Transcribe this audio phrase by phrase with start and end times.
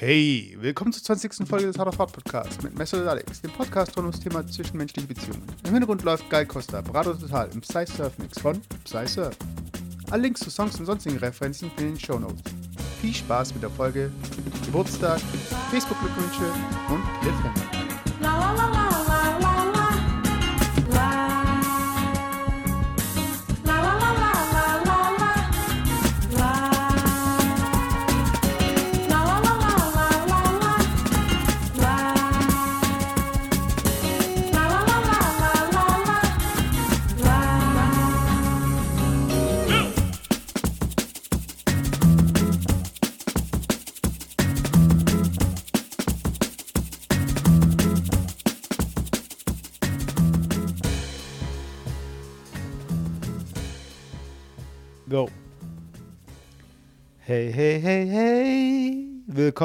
[0.00, 1.48] Hey, willkommen zur 20.
[1.48, 4.46] Folge des Hard of Hard Podcasts mit Messer und Alex, dem Podcast rund ums Thema
[4.46, 5.42] zwischenmenschliche Beziehungen.
[5.64, 9.36] Im Hintergrund läuft Guy Costa, Brado Total im Psy Surf Mix von Psy Surf.
[10.12, 12.40] Alle Links zu Songs und sonstigen Referenzen in den Show Notes.
[13.00, 14.12] Viel Spaß mit der Folge,
[14.66, 15.20] Geburtstag,
[15.72, 16.44] Facebook-Glückwünsche
[16.90, 18.77] und Cliffhanger.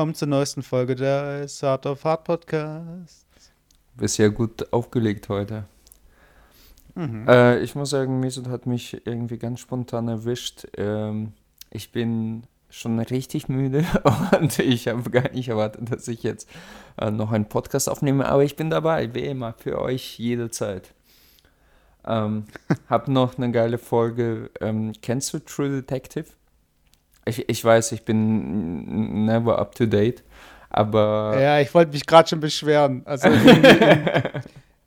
[0.04, 3.26] Willkommen zur neuesten Folge des Hard of Hard Podcasts.
[3.96, 5.64] Bist ja gut aufgelegt heute.
[6.94, 7.26] Mhm.
[7.26, 10.68] Äh, ich muss sagen, Mesut hat mich irgendwie ganz spontan erwischt.
[10.76, 11.32] Ähm,
[11.70, 13.86] ich bin schon richtig müde
[14.42, 16.50] und ich habe gar nicht erwartet, dass ich jetzt
[17.00, 20.94] äh, noch einen Podcast aufnehme, aber ich bin dabei, wie immer, für euch jederzeit.
[22.06, 22.48] Ähm,
[22.90, 24.52] hab noch eine geile Folge.
[24.60, 26.26] Ähm, kennst du True Detective?
[27.26, 30.24] Ich, ich weiß, ich bin never up to date,
[30.70, 33.02] aber Ja, ich wollte mich gerade schon beschweren.
[33.06, 33.66] Also in,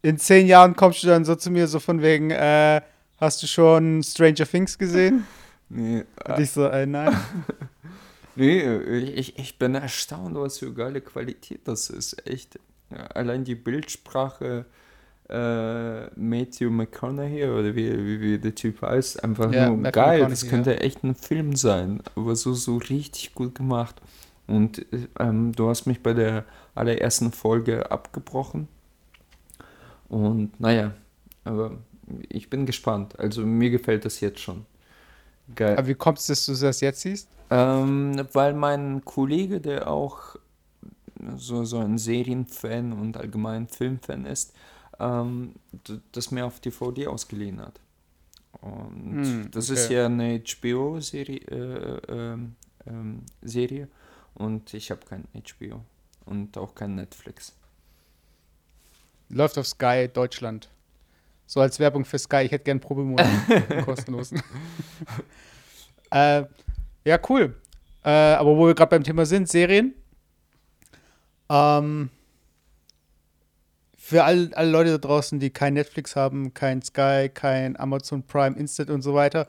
[0.03, 2.81] in, zehn Jahren kommst du dann so zu mir so von wegen, äh,
[3.19, 5.27] hast du schon Stranger Things gesehen?
[5.69, 7.17] nee, Und ich so, äh, nein.
[8.37, 12.27] Nee, ich, ich bin erstaunt, was für geile Qualität das ist.
[12.27, 12.61] Echt.
[12.91, 14.67] Ja, allein die Bildsprache,
[15.29, 20.27] äh, Matthew McConaughey oder wie, wie, wie der Typ heißt, einfach Ja, nur Matthew geil.
[20.29, 24.01] Das könnte echt ein Film sein, aber so, so richtig gut gemacht.
[24.47, 24.87] Und
[25.19, 28.69] ähm, du hast mich bei der allerersten Folge abgebrochen.
[30.09, 30.93] Und naja,
[31.45, 31.79] aber
[32.29, 33.19] ich bin gespannt.
[33.19, 34.67] Also mir gefällt das jetzt schon.
[35.55, 35.77] Geil.
[35.77, 37.29] Aber wie kommt es, dass du das jetzt siehst?
[37.51, 40.37] Ähm, weil mein Kollege, der auch
[41.37, 44.55] so, so ein Serienfan und allgemein Filmfan ist,
[44.99, 45.55] ähm,
[46.13, 47.81] das mir auf DVD ausgeliehen hat.
[48.61, 49.81] Und Hm, das okay.
[49.81, 53.89] ist ja eine HBO-Serie äh, ähm, ähm, Serie
[54.35, 55.83] und ich habe kein HBO
[56.25, 57.55] und auch kein Netflix.
[59.29, 60.69] Läuft auf Sky Deutschland.
[61.47, 62.43] So als Werbung für Sky.
[62.45, 63.27] Ich hätte gern Probemonat.
[63.49, 64.43] einen kostenlosen.
[66.11, 66.45] äh,
[67.05, 67.55] ja, cool.
[68.05, 69.95] Äh, aber wo wir gerade beim Thema sind, Serien.
[71.49, 72.11] Ähm,
[74.07, 78.57] für all, alle Leute da draußen, die kein Netflix haben, kein Sky, kein Amazon Prime,
[78.57, 79.49] Instant und so weiter,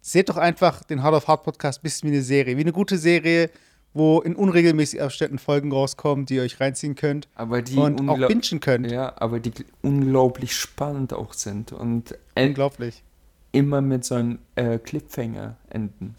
[0.00, 2.56] seht doch einfach den Hard of Hard Podcast ein bisschen wie eine Serie.
[2.56, 3.50] Wie eine gute Serie,
[3.92, 8.88] wo in unregelmäßigen Abständen Folgen rauskommen, die ihr euch reinziehen könnt und auch bingen könnt.
[8.90, 13.02] ja, aber die unglaublich spannend auch sind und Unglaublich.
[13.50, 16.14] immer mit so einem äh, Cliffhanger enden.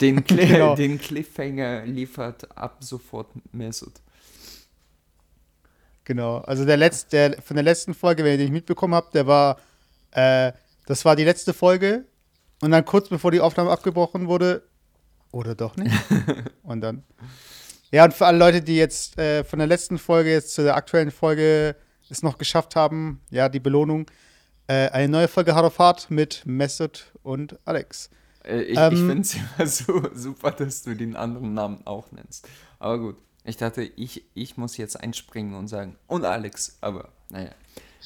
[0.00, 0.74] Den, Cli Genau.
[0.74, 3.92] den Cliffhanger liefert ab sofort Mesut.
[6.04, 6.38] Genau.
[6.38, 9.26] Also der letzte, der, von der letzten Folge, wenn ihr den nicht mitbekommen habt, der
[9.26, 9.58] war,
[10.12, 10.52] äh,
[10.86, 12.04] das war die letzte Folge
[12.60, 14.62] und dann kurz bevor die Aufnahme abgebrochen wurde,
[15.34, 15.92] oder doch nicht?
[16.62, 17.02] und dann.
[17.90, 20.76] Ja, und für alle Leute, die jetzt äh, von der letzten Folge jetzt zu der
[20.76, 21.74] aktuellen Folge
[22.08, 24.06] es noch geschafft haben, ja, die Belohnung,
[24.68, 28.10] äh, eine neue Folge Hard of Hard mit Mesut und Alex.
[28.44, 28.92] Äh, ich Ähm.
[28.92, 29.66] ich finde es immer
[30.12, 32.48] so super, dass du den anderen Namen auch nennst.
[32.78, 37.50] Aber gut, ich dachte, ich, ich muss jetzt einspringen und sagen, und Alex, aber naja.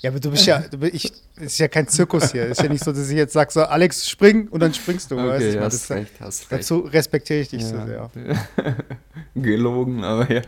[0.01, 2.45] Ja, aber du bist ja, du bist, ich, es ist ja kein Zirkus hier.
[2.45, 5.11] Es ist ja nicht so, dass ich jetzt sage, so, Alex, spring und dann springst
[5.11, 5.17] du.
[5.17, 5.35] weißt du?
[5.35, 6.53] Okay, Ich meine, hast das- recht, hast recht.
[6.53, 8.09] Dazu respektiere ich dich so Ja.
[8.15, 8.37] sehr.
[9.35, 10.43] Gelogen, aber ja.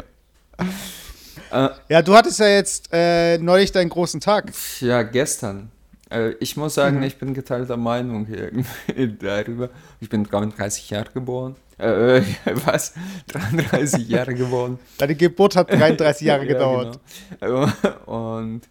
[1.88, 4.52] Ja, du hattest ja jetzt äh, neulich deinen großen Tag.
[4.80, 5.72] Ja, gestern.
[6.10, 7.02] Äh, ich muss sagen, Mhm.
[7.04, 9.70] ich bin geteilter Meinung irgendwie darüber.
[10.00, 11.56] Ich bin 33 Jahre geboren.
[11.78, 12.24] Äh, äh,
[12.66, 12.94] was?
[13.28, 14.78] 33 Jahre geboren.
[14.98, 17.00] Deine Geburt hat 33 Jahre Ja, gedauert.
[17.40, 17.68] genau.
[18.06, 18.62] Und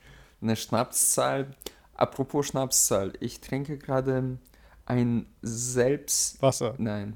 [0.41, 1.47] eine Schnapszahl.
[1.95, 3.13] Apropos Schnapszahl.
[3.19, 4.37] Ich trinke gerade
[4.85, 6.41] ein selbst.
[6.41, 6.75] Wasser.
[6.77, 7.15] Nein.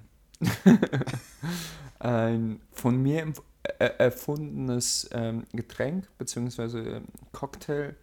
[2.00, 3.32] ein von mir
[3.80, 7.96] er- erfundenes ähm, Getränk, beziehungsweise ähm, Cocktail.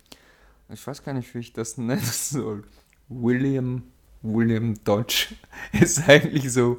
[0.73, 2.65] Ich weiß gar nicht, wie ich das nennen soll.
[3.09, 3.83] William,
[4.23, 5.35] William Dodge
[5.73, 6.79] ist eigentlich so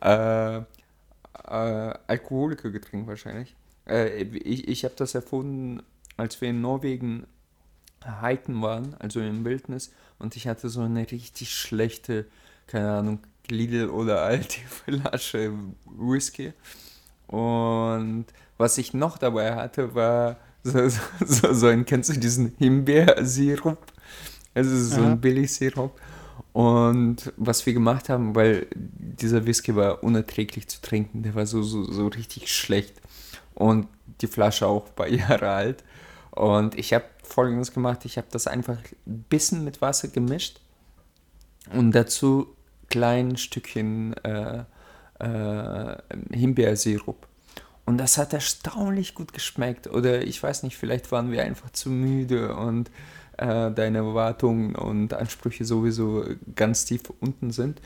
[0.00, 0.64] äh, äh,
[1.46, 3.54] Alkoholikergetränk wahrscheinlich.
[3.86, 5.82] Äh, ich ich habe das erfunden,
[6.16, 7.26] als wir in Norwegen
[8.22, 12.26] hiken waren, also im Wildnis, und ich hatte so eine richtig schlechte,
[12.66, 15.52] keine Ahnung, Lidl oder alte Flasche
[15.86, 16.52] Whisky.
[17.26, 18.26] Und
[18.58, 23.78] was ich noch dabei hatte, war so, so, so ein, kennst du diesen Himbeersirup?
[24.54, 25.12] Also so Aha.
[25.12, 25.98] ein Billigsirup.
[26.52, 31.62] Und was wir gemacht haben, weil dieser Whisky war unerträglich zu trinken, der war so,
[31.62, 33.00] so, so richtig schlecht.
[33.54, 33.88] Und
[34.20, 35.84] die Flasche auch ein paar Jahre alt.
[36.30, 40.60] Und ich habe folgendes gemacht: Ich habe das einfach ein bisschen mit Wasser gemischt
[41.72, 42.48] und dazu
[42.88, 44.64] kleinen Stückchen äh,
[45.18, 45.96] äh,
[46.30, 47.26] Himbeersirup.
[47.84, 49.88] Und das hat erstaunlich gut geschmeckt.
[49.88, 52.90] Oder ich weiß nicht, vielleicht waren wir einfach zu müde und
[53.38, 56.24] äh, deine Erwartungen und Ansprüche sowieso
[56.54, 57.80] ganz tief unten sind.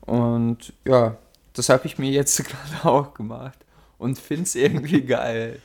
[0.00, 1.18] Und ja,
[1.52, 3.58] das habe ich mir jetzt gerade auch gemacht
[3.98, 5.60] und finde es irgendwie geil.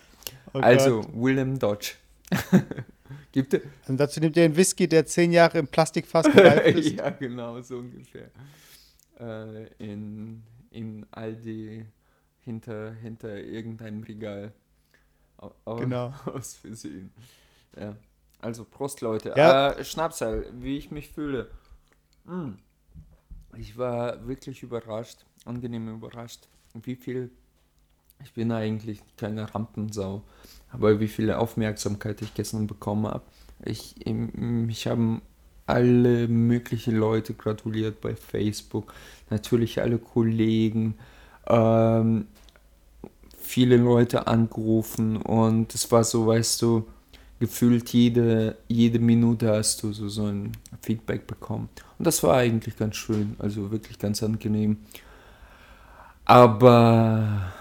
[0.54, 1.94] Oh also, William Dodge.
[3.32, 3.60] Gibt?
[3.88, 6.92] Und dazu nimmt ihr einen Whisky, der zehn Jahre im Plastikfass gereift ist.
[6.98, 8.30] ja, genau, so ungefähr.
[9.20, 11.86] Äh, in, in Aldi
[12.48, 14.54] hinter, hinter irgendeinem Regal.
[15.38, 16.14] Aber genau.
[16.26, 17.12] Aus Versehen.
[17.78, 17.96] Ja.
[18.40, 19.34] Also Prost, Leute.
[19.36, 19.72] Ja.
[19.72, 21.52] Äh, Schnapsal, wie ich mich fühle.
[22.26, 22.58] Hm.
[23.58, 26.48] Ich war wirklich überrascht, angenehm überrascht,
[26.84, 27.32] wie viel.
[28.24, 30.24] Ich bin eigentlich keine Rampensau,
[30.72, 33.26] aber wie viel Aufmerksamkeit ich gestern bekommen habe.
[33.66, 35.22] Ich, mich haben
[35.66, 38.94] alle möglichen Leute gratuliert bei Facebook,
[39.30, 40.98] natürlich alle Kollegen,
[41.48, 42.28] ähm,
[43.38, 46.88] viele Leute angerufen und es war so, weißt du,
[47.40, 50.52] gefühlt jede, jede Minute hast du so, so ein
[50.82, 51.70] Feedback bekommen.
[51.98, 54.78] Und das war eigentlich ganz schön, also wirklich ganz angenehm.
[56.26, 57.54] Aber,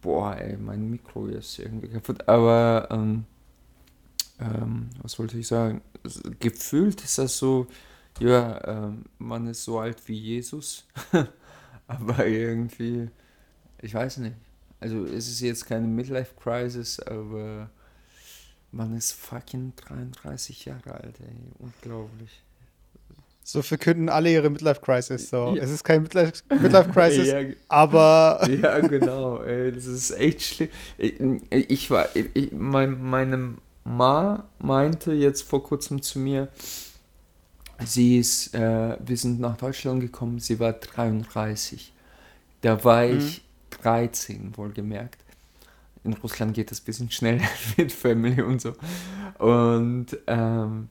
[0.00, 2.26] boah, ey, mein Mikro ist irgendwie kaputt.
[2.28, 3.24] Aber, ähm,
[4.40, 5.82] ähm, was wollte ich sagen?
[6.40, 7.66] Gefühlt ist das so,
[8.20, 10.86] ja, ähm, man ist so alt wie Jesus.
[11.86, 13.08] aber irgendwie,
[13.82, 14.36] ich weiß nicht.
[14.80, 17.70] Also es ist jetzt keine Midlife-Crisis, aber
[18.72, 21.36] man ist fucking 33 Jahre alt, ey.
[21.58, 22.42] Unglaublich.
[23.42, 25.30] So verkünden alle ihre Midlife-Crisis.
[25.30, 25.54] So.
[25.54, 25.62] Ja.
[25.62, 28.46] Es ist kein Midlife-Crisis, ja, aber.
[28.62, 29.40] ja, genau.
[29.42, 30.68] Ey, das ist echt schlimm.
[31.50, 32.08] Ich, war.
[32.14, 36.48] Ich, mein, meine Ma meinte jetzt vor kurzem zu mir,
[37.84, 38.52] sie ist.
[38.52, 41.92] Äh, wir sind nach Deutschland gekommen, sie war 33.
[42.62, 43.18] Da war mhm.
[43.18, 43.45] ich
[43.86, 45.22] 13, wohlgemerkt.
[46.02, 47.44] In Russland geht das ein bisschen schneller
[47.76, 48.74] mit Family und so.
[49.38, 50.88] Und ähm,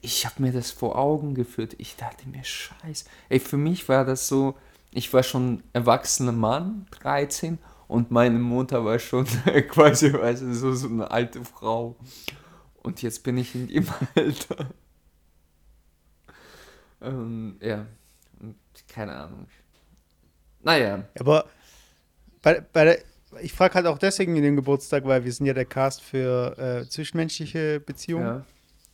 [0.00, 1.74] ich habe mir das vor Augen geführt.
[1.76, 3.04] Ich dachte mir, scheiße.
[3.28, 4.56] Ey, für mich war das so,
[4.90, 7.58] ich war schon erwachsener Mann, 13,
[7.88, 9.26] und meine Mutter war schon
[9.68, 11.96] quasi weißt du, so, so eine alte Frau.
[12.82, 14.70] Und jetzt bin ich in dem Alter.
[17.02, 17.86] Ähm, ja,
[18.40, 18.56] und
[18.88, 19.46] keine Ahnung.
[20.62, 21.04] Naja.
[21.18, 21.46] Aber
[22.42, 22.98] bei, bei der,
[23.42, 26.58] ich frage halt auch deswegen in dem Geburtstag, weil wir sind ja der Cast für
[26.58, 28.26] äh, zwischenmenschliche Beziehungen.
[28.26, 28.44] Ja.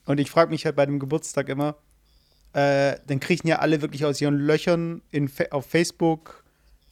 [0.06, 1.76] Und ich frage mich halt bei dem Geburtstag immer,
[2.52, 6.44] äh, dann kriechen ja alle wirklich aus ihren Löchern in, auf Facebook,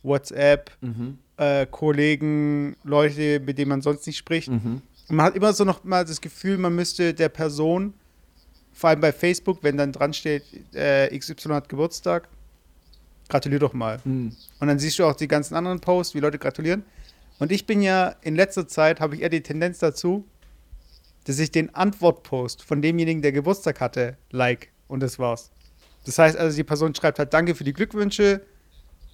[0.02, 1.18] WhatsApp, mhm.
[1.36, 4.48] äh, Kollegen, Leute, mit denen man sonst nicht spricht.
[4.48, 4.82] Mhm.
[5.08, 7.94] Man hat immer so noch mal das Gefühl, man müsste der Person,
[8.72, 10.42] vor allem bei Facebook, wenn dann dran steht,
[10.74, 12.28] äh, XY hat Geburtstag,
[13.32, 14.00] gratulier doch mal.
[14.04, 14.36] Mhm.
[14.60, 16.84] Und dann siehst du auch die ganzen anderen Posts, wie Leute gratulieren.
[17.38, 20.24] Und ich bin ja in letzter Zeit, habe ich eher die Tendenz dazu,
[21.24, 24.70] dass ich den Antwortpost von demjenigen, der Geburtstag hatte, like.
[24.86, 25.50] Und das war's.
[26.04, 28.42] Das heißt also, die Person schreibt halt Danke für die Glückwünsche,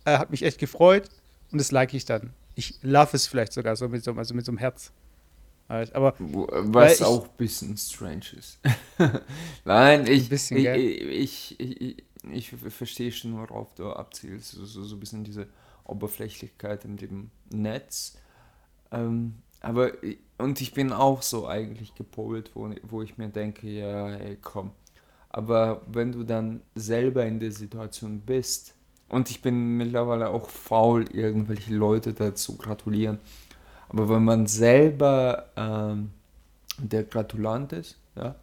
[0.04, 1.08] äh, hat mich echt gefreut
[1.52, 2.32] und das like ich dann.
[2.54, 4.92] Ich love es vielleicht sogar so mit so, also mit so einem Herz.
[5.68, 8.58] Aber, Was auch ein bisschen strange ist.
[9.66, 14.52] Nein, ich, ich, ich, ich, ich, verstehe schon, worauf du abzielst.
[14.52, 15.46] So, so, so ein bisschen diese
[15.84, 18.18] Oberflächlichkeit in dem Netz.
[18.90, 19.92] Ähm, aber,
[20.38, 24.70] und ich bin auch so eigentlich gepolt, wo, wo ich mir denke, ja, ey, komm.
[25.30, 28.74] Aber wenn du dann selber in der Situation bist,
[29.08, 33.18] und ich bin mittlerweile auch faul, irgendwelche Leute dazu gratulieren.
[33.88, 36.10] Aber wenn man selber ähm,
[36.76, 38.34] der Gratulant ist, ja,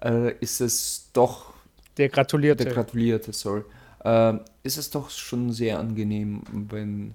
[0.00, 1.53] äh, ist es doch.
[1.96, 2.64] Der Gratulierte.
[2.64, 3.64] Der Gratulierte, sorry
[4.04, 7.14] äh, ist es doch schon sehr angenehm, wenn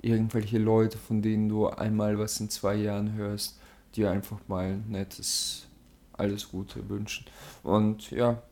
[0.00, 3.58] irgendwelche Leute, von denen du einmal was in zwei Jahren hörst,
[3.94, 5.66] dir einfach mal nettes
[6.12, 7.26] alles Gute wünschen.
[7.62, 8.42] Und ja,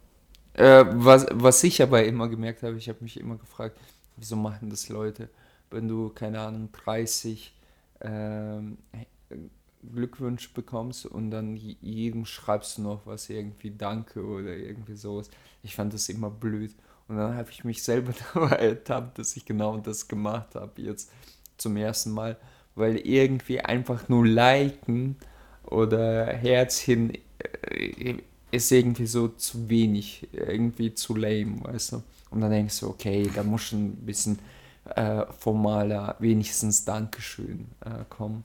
[0.54, 3.78] äh, was, was ich aber immer gemerkt habe, ich habe mich immer gefragt,
[4.16, 5.28] wieso machen das Leute,
[5.70, 7.54] wenn du, keine Ahnung, 30
[8.00, 8.58] äh,
[9.92, 15.30] Glückwünsche bekommst und dann jedem schreibst du noch was, irgendwie Danke oder irgendwie sowas.
[15.62, 16.74] Ich fand das immer blöd.
[17.08, 21.10] Und dann habe ich mich selber dabei ertappt, dass ich genau das gemacht habe jetzt.
[21.56, 22.36] zum ersten Mal,
[22.74, 25.16] weil irgendwie einfach nur liken
[25.64, 28.16] oder Herzchen äh,
[28.50, 32.02] ist irgendwie so zu wenig, irgendwie zu lame, weißt du.
[32.30, 34.38] Und dann denkst du, okay, da muss schon ein bisschen
[34.96, 38.44] äh, formaler, wenigstens Dankeschön äh, kommen.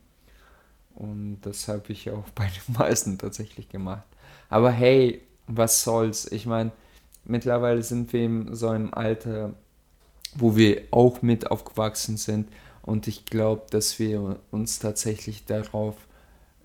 [0.99, 4.03] Und das habe ich auch bei den meisten tatsächlich gemacht.
[4.49, 6.31] Aber hey, was soll's?
[6.31, 6.71] Ich meine,
[7.25, 9.53] mittlerweile sind wir in so einem Alter,
[10.35, 12.49] wo wir auch mit aufgewachsen sind.
[12.83, 15.95] Und ich glaube, dass wir uns tatsächlich darauf,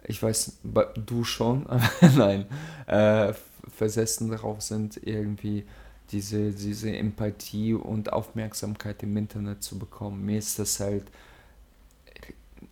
[0.06, 0.58] ich weiß,
[0.96, 2.46] du schon, aber nein,
[2.86, 3.32] äh,
[3.76, 5.64] versessen darauf sind, irgendwie
[6.12, 10.24] diese, diese Empathie und Aufmerksamkeit im Internet zu bekommen.
[10.24, 11.04] Mir ist das halt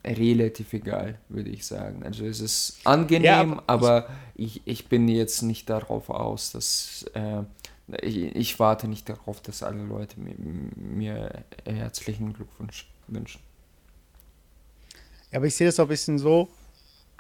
[0.05, 2.03] relativ egal, würde ich sagen.
[2.05, 7.05] Also es ist angenehm, ja, aber, aber ich, ich bin jetzt nicht darauf aus, dass
[7.15, 7.43] äh,
[8.01, 10.35] ich, ich, warte nicht darauf, dass alle Leute mir,
[10.77, 13.41] mir herzlichen Glückwunsch wünschen.
[15.31, 16.49] Ja, aber ich sehe das auch ein bisschen so,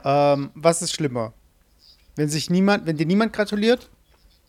[0.04, 1.32] ähm, was ist schlimmer?
[2.16, 3.90] Wenn sich niemand, wenn dir niemand gratuliert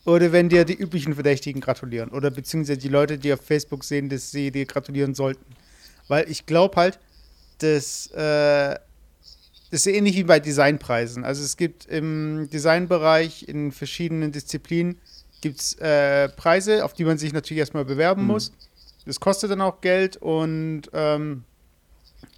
[0.04, 4.08] oder wenn dir die üblichen Verdächtigen gratulieren oder beziehungsweise die Leute, die auf Facebook sehen,
[4.08, 5.44] dass sie dir gratulieren sollten.
[6.08, 6.98] Weil ich glaube halt,
[7.58, 8.76] dass äh,
[9.70, 11.24] das ist ähnlich wie bei Designpreisen.
[11.24, 15.00] Also es gibt im Designbereich in verschiedenen Disziplinen
[15.40, 18.28] gibt's, äh, Preise, auf die man sich natürlich erstmal bewerben mhm.
[18.28, 18.52] muss.
[19.04, 21.44] Das kostet dann auch Geld und ähm,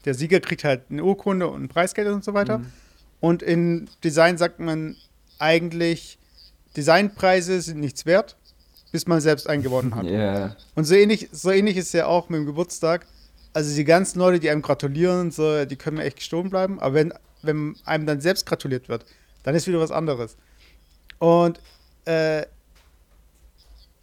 [0.07, 2.59] der Sieger kriegt halt eine Urkunde und ein Preisgeld und so weiter.
[2.59, 2.73] Mhm.
[3.21, 4.97] Und in Design sagt man
[5.39, 6.19] eigentlich,
[6.77, 8.37] Designpreise sind nichts wert,
[8.93, 10.05] bis man selbst einen gewonnen hat.
[10.07, 10.57] Yeah.
[10.75, 13.07] Und so ähnlich, so ähnlich ist ja auch mit dem Geburtstag.
[13.57, 16.79] Also die ganzen Leute, die einem gratulieren, so, die können mir echt gestohlen bleiben.
[16.79, 19.07] Aber wenn, wenn einem dann selbst gratuliert wird,
[19.45, 20.37] dann ist wieder was anderes.
[21.21, 21.59] Und
[22.05, 22.45] äh,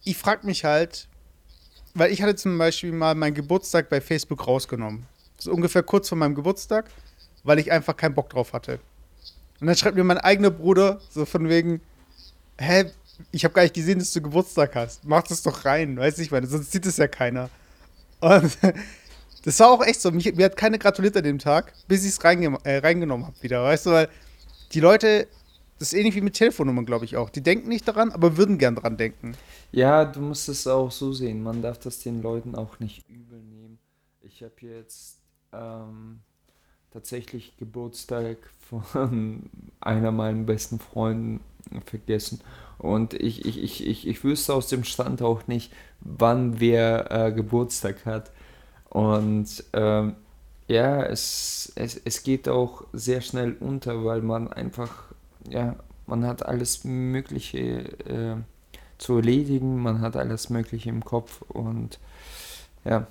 [0.03, 1.07] ich frage mich halt,
[1.93, 5.05] weil ich hatte zum Beispiel mal meinen Geburtstag bei Facebook rausgenommen.
[5.37, 6.89] So ungefähr kurz vor meinem Geburtstag,
[7.43, 8.79] weil ich einfach keinen Bock drauf hatte.
[9.61, 11.79] Und dann schreibt mir mein eigener Bruder so von wegen,
[12.57, 12.85] hä,
[13.31, 15.05] ich habe gar nicht gesehen, dass du Geburtstag hast.
[15.05, 17.51] Mach das doch rein, weiß ich meine, sonst sieht es ja keiner.
[18.19, 18.57] Und
[19.43, 20.11] das war auch echt so.
[20.11, 23.41] Mich, mir hat keine gratuliert an dem Tag, bis ich es reinge äh, reingenommen habe
[23.41, 24.09] wieder, weißt du, weil
[24.73, 25.27] die Leute,
[25.79, 27.29] das ist ähnlich wie mit Telefonnummern, glaube ich auch.
[27.29, 29.35] Die denken nicht daran, aber würden gern dran denken.
[29.71, 31.43] Ja, du musst es auch so sehen.
[31.43, 33.79] Man darf das den Leuten auch nicht übel nehmen.
[34.21, 35.19] Ich habe jetzt
[35.51, 36.21] ähm,
[36.91, 38.37] tatsächlich Geburtstag
[38.69, 39.49] von
[39.81, 41.41] einer meiner besten Freunden
[41.85, 42.41] vergessen.
[42.77, 45.71] Und ich, ich, ich, ich, ich wüsste aus dem Stand auch nicht,
[46.01, 48.31] wann wer äh, Geburtstag hat.
[48.93, 50.15] Und ähm,
[50.67, 55.05] ja, es, es, es geht auch sehr schnell unter, weil man einfach,
[55.49, 57.57] ja, man hat alles Mögliche
[58.07, 58.35] äh,
[58.99, 61.99] zu erledigen, man hat alles Mögliche im Kopf und
[62.85, 63.07] ja,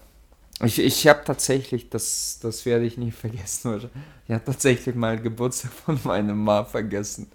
[0.62, 3.90] ich, ich habe tatsächlich, das, das werde ich nie vergessen?
[4.28, 7.26] Ich habe tatsächlich mal Geburtstag von meiner Ma vergessen.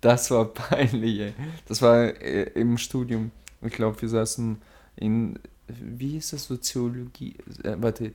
[0.00, 1.34] Das war peinlich, ey.
[1.68, 3.30] Das war äh, im Studium.
[3.60, 4.60] Ich glaube, wir saßen
[4.96, 5.38] in,
[5.68, 7.36] wie ist das, Soziologie?
[7.62, 8.12] Äh, warte,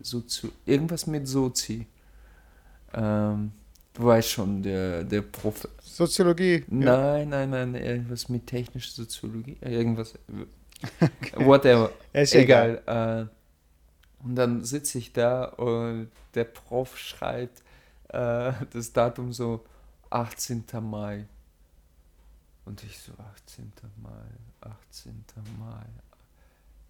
[0.00, 1.86] Sozio irgendwas mit Sozi.
[2.94, 3.52] Ähm,
[3.92, 5.68] du weißt schon, der, der Prof.
[5.82, 6.64] Soziologie?
[6.68, 7.46] Nein, ja.
[7.46, 9.56] nein, nein, irgendwas mit technischer Soziologie.
[9.60, 10.14] Irgendwas.
[11.00, 11.44] Okay.
[11.44, 11.92] Whatever.
[12.12, 12.82] Ist egal.
[12.82, 13.28] egal.
[13.28, 17.62] Äh, und dann sitze ich da und der Prof schreibt
[18.08, 19.64] äh, das Datum so
[20.10, 20.64] 18.
[20.80, 21.26] Mai.
[22.64, 23.72] Und ich so 18.
[24.02, 24.10] Mai,
[24.60, 25.24] 18.
[25.58, 25.86] Mai.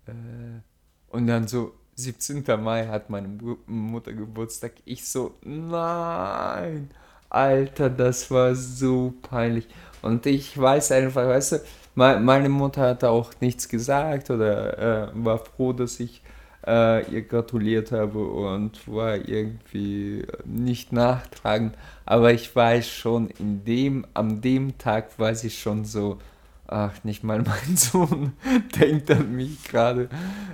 [0.09, 0.61] Äh,
[1.09, 2.45] und dann so 17.
[2.63, 3.29] Mai hat meine
[3.67, 4.73] Mutter Geburtstag.
[4.85, 6.91] Ich so, nein,
[7.31, 9.67] Alter, das war so peinlich.
[10.03, 11.59] Und ich weiß einfach, weißt du,
[11.97, 16.23] meine Mutter hat auch nichts gesagt oder äh, war froh, dass ich
[16.67, 21.77] äh, ihr gratuliert habe und war irgendwie nicht nachtragend.
[22.05, 26.19] Aber ich weiß schon, in dem, an dem Tag war sie schon so,
[26.69, 28.33] ach, nicht mal mein Sohn
[28.79, 30.09] denkt an mich gerade.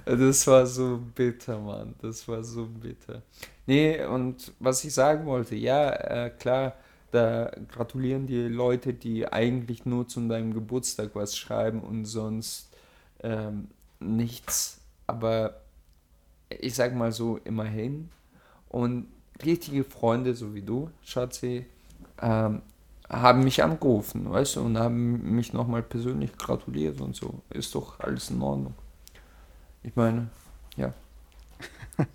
[0.07, 1.95] Das war so bitter, Mann.
[2.01, 3.23] Das war so bitter.
[3.67, 6.75] Nee, und was ich sagen wollte, ja, äh, klar,
[7.11, 12.71] da gratulieren die Leute, die eigentlich nur zu deinem Geburtstag was schreiben und sonst
[13.23, 13.69] ähm,
[14.01, 14.81] nichts.
[15.07, 15.61] Aber
[16.49, 18.11] ich sag mal so, immerhin.
[18.69, 19.09] Und
[19.45, 21.67] richtige Freunde, so wie du, Schatzi,
[22.21, 22.63] ähm,
[23.09, 27.43] haben mich angerufen, weißt du, und haben mich nochmal persönlich gratuliert und so.
[27.51, 28.75] Ist doch alles in Ordnung.
[29.83, 30.29] Ich meine,
[30.77, 30.93] ja.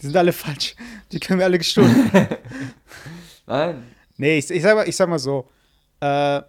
[0.00, 0.76] Die sind alle falsch.
[1.10, 2.10] Die können wir alle gestohlen.
[3.46, 3.84] Nein.
[4.16, 5.48] Nee, ich, ich, sag mal, ich sag mal so.
[6.00, 6.42] Äh,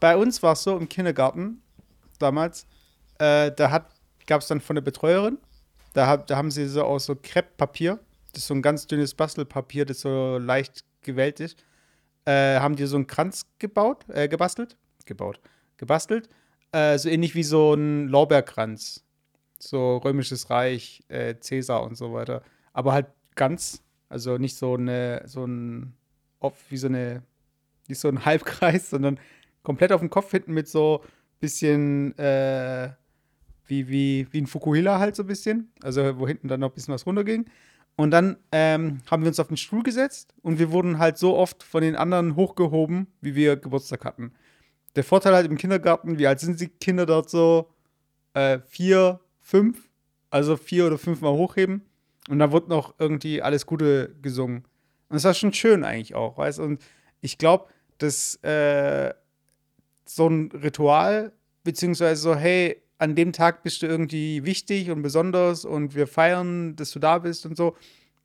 [0.00, 1.62] bei uns war es so im Kindergarten
[2.18, 2.66] damals,
[3.18, 3.86] äh, da
[4.26, 5.38] gab es dann von der Betreuerin
[5.92, 7.98] da, da haben sie so aus so Krepppapier
[8.34, 11.56] das ist so ein ganz dünnes Bastelpapier, das so leicht gewellt ist,
[12.24, 15.40] äh, haben die so einen Kranz gebaut, äh, gebastelt, gebaut,
[15.76, 16.28] gebastelt,
[16.72, 19.04] äh, so ähnlich wie so ein Lorbeerkranz,
[19.58, 25.22] so römisches Reich, äh, Cäsar und so weiter, aber halt ganz, also nicht so eine,
[25.26, 25.94] so ein,
[26.68, 27.22] wie so eine,
[27.88, 29.18] nicht so ein Halbkreis, sondern
[29.62, 31.02] komplett auf dem Kopf hinten mit so
[31.40, 32.90] bisschen äh,
[33.66, 36.74] wie, wie, wie ein Fukuhila halt so ein bisschen, also wo hinten dann noch ein
[36.74, 37.46] bisschen was runterging.
[37.96, 41.36] Und dann ähm, haben wir uns auf den Stuhl gesetzt und wir wurden halt so
[41.36, 44.32] oft von den anderen hochgehoben, wie wir Geburtstag hatten.
[44.96, 47.70] Der Vorteil halt im Kindergarten, wie alt sind die Kinder dort so?
[48.32, 49.88] Äh, vier, fünf,
[50.30, 51.82] also vier oder fünf Mal hochheben.
[52.28, 54.64] Und da wurde noch irgendwie alles Gute gesungen.
[55.08, 56.82] Und das war schon schön eigentlich auch, weißt Und
[57.20, 57.66] ich glaube,
[57.98, 59.14] dass äh,
[60.04, 61.32] so ein Ritual,
[61.62, 66.76] beziehungsweise so, hey, an dem Tag bist du irgendwie wichtig und besonders und wir feiern,
[66.76, 67.76] dass du da bist und so.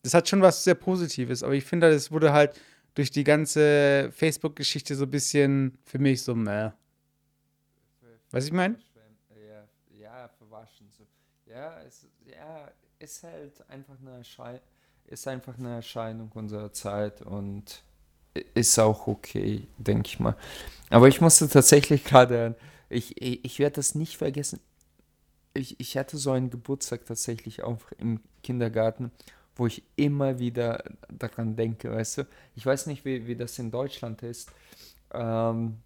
[0.04, 2.60] Das hat schon was sehr Positives, aber ich finde, das wurde halt
[2.96, 6.72] durch die ganze Facebook-Geschichte so ein bisschen für mich so, meh.
[8.32, 8.78] Was ich meine?
[10.00, 10.88] Ja, verwaschen.
[10.92, 11.06] So.
[11.46, 14.22] Ja, es ja, ist halt einfach eine
[15.08, 17.84] ist einfach eine Erscheinung unserer Zeit und
[18.54, 20.36] ist auch okay, denke ich mal.
[20.90, 22.56] Aber ich musste tatsächlich gerade
[22.90, 24.60] ich, ich, ich werde das nicht vergessen.
[25.54, 29.12] Ich, ich hatte so einen Geburtstag tatsächlich auch im Kindergarten,
[29.56, 32.28] wo ich immer wieder daran denke, weißt du.
[32.56, 34.52] Ich weiß nicht, wie, wie das in Deutschland ist.
[35.12, 35.78] Ähm,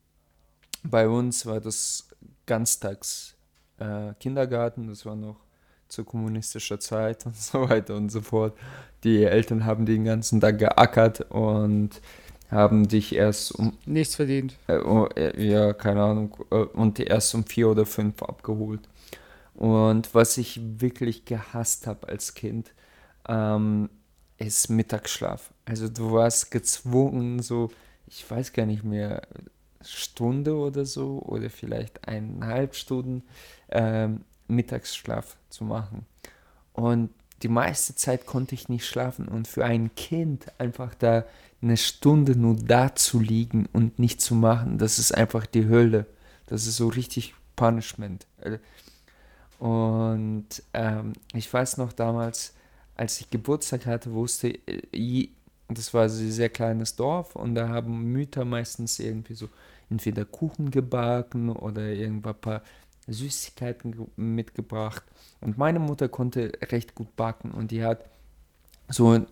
[0.83, 2.07] bei uns war das
[2.45, 3.35] ganztags
[3.79, 5.37] äh, Kindergarten, das war noch
[5.87, 8.57] zur kommunistischer Zeit und so weiter und so fort.
[9.03, 12.01] Die Eltern haben den ganzen Tag geackert und
[12.53, 13.77] haben dich erst um.
[13.85, 14.55] Nichts verdient.
[14.67, 16.37] Äh, oh, äh, ja, keine Ahnung.
[16.51, 18.81] Äh, und erst um vier oder fünf abgeholt.
[19.55, 22.71] Und was ich wirklich gehasst habe als Kind,
[23.27, 23.89] ähm,
[24.37, 25.53] ist Mittagsschlaf.
[25.65, 27.71] Also du warst gezwungen, so,
[28.07, 29.21] ich weiß gar nicht mehr,
[29.85, 33.23] Stunde oder so oder vielleicht eineinhalb Stunden
[33.69, 36.05] ähm, Mittagsschlaf zu machen.
[36.73, 37.09] Und
[37.43, 39.27] die meiste Zeit konnte ich nicht schlafen.
[39.27, 41.25] Und für ein Kind einfach da
[41.63, 46.05] eine Stunde nur da zu liegen und nicht zu machen, das ist einfach die Hölle.
[46.47, 48.27] Das ist so richtig Punishment.
[49.59, 52.53] Und ähm, ich weiß noch damals,
[52.95, 54.59] als ich Geburtstag hatte, wusste
[54.91, 55.29] ich,
[55.69, 59.47] das war ein sehr kleines Dorf und da haben Mütter meistens irgendwie so
[59.89, 62.61] entweder Kuchen gebacken oder irgendwann ein paar
[63.07, 65.03] Süßigkeiten mitgebracht.
[65.41, 68.05] Und meine Mutter konnte recht gut backen und die hat
[68.89, 69.25] so,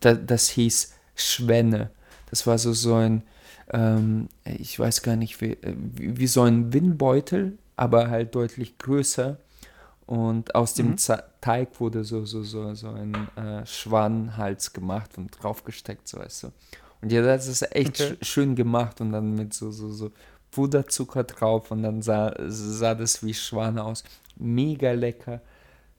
[0.00, 1.90] das hieß Schwenne.
[2.30, 3.22] Das war so, so ein,
[3.72, 9.36] ähm, ich weiß gar nicht, wie, wie, so ein Windbeutel, aber halt deutlich größer.
[10.06, 10.96] Und aus dem mhm.
[11.40, 16.52] Teig wurde so, so, so, so ein äh, Schwanenhals gemacht und draufgesteckt, so weißt du.
[17.00, 18.16] Und ja, das ist echt okay.
[18.20, 20.10] sch schön gemacht und dann mit so, so, so
[20.50, 24.02] Puderzucker drauf und dann sah, sah das wie Schwan aus.
[24.36, 25.40] Mega lecker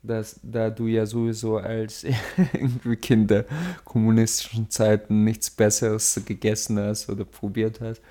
[0.03, 2.03] dass da du ja sowieso als
[2.53, 3.45] irgendwie Kinder
[3.83, 8.01] kommunistischen Zeiten nichts Besseres gegessen hast oder probiert hast,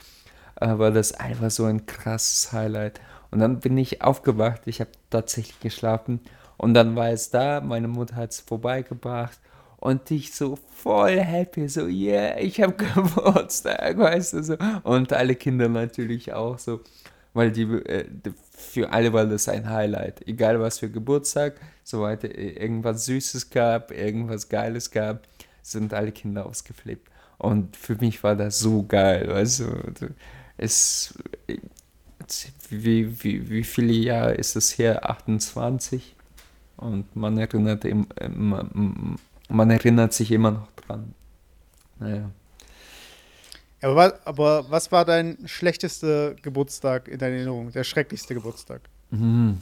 [0.61, 3.01] war das einfach so ein krasses Highlight.
[3.31, 6.21] Und dann bin ich aufgewacht, ich habe tatsächlich geschlafen
[6.57, 9.39] und dann war es da, meine Mutter hat es vorbeigebracht
[9.79, 14.57] und ich so voll happy, so, yeah, ich habe Geburtstag, weißt du, so.
[14.83, 16.81] Und alle Kinder natürlich auch so,
[17.33, 18.07] weil die, äh,
[18.53, 20.27] für alle war das ein Highlight.
[20.27, 25.27] Egal was für Geburtstag, soweit irgendwas Süßes gab, irgendwas Geiles gab,
[25.63, 27.09] sind alle Kinder ausgeflippt.
[27.39, 29.31] Und für mich war das so geil.
[29.33, 29.67] Also,
[30.57, 31.15] es,
[32.69, 35.09] wie, wie, wie viele Jahre ist es her?
[35.09, 36.17] 28.
[36.77, 37.85] Und man erinnert,
[39.49, 41.15] man erinnert sich immer noch dran.
[41.99, 42.31] Naja.
[43.83, 47.73] Aber was, aber was war dein schlechtester Geburtstag in deiner Erinnerung?
[47.73, 48.83] Der schrecklichste Geburtstag?
[49.11, 49.59] Mhm.